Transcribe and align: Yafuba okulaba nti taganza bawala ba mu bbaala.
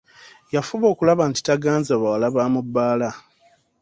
Yafuba 0.55 0.85
okulaba 0.93 1.23
nti 1.29 1.39
taganza 1.47 1.93
bawala 2.01 2.27
ba 2.35 2.43
mu 2.53 2.61
bbaala. 2.65 3.09